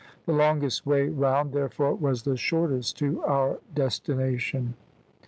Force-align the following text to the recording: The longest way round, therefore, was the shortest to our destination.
The 0.25 0.33
longest 0.33 0.83
way 0.83 1.09
round, 1.09 1.53
therefore, 1.53 1.93
was 1.93 2.23
the 2.23 2.35
shortest 2.35 2.97
to 2.97 3.21
our 3.23 3.59
destination. 3.75 4.73